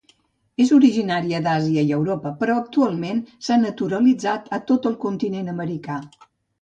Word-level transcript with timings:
És 0.63 0.69
originària 0.75 1.41
d'Àsia 1.47 1.83
i 1.89 1.93
Europa, 1.99 2.31
però 2.41 2.55
actualment 2.61 3.21
s'ha 3.49 3.59
naturalitzat 3.67 4.51
a 4.59 4.63
tot 4.73 4.89
el 4.93 5.01
continent 5.05 5.53
americà. 5.55 6.01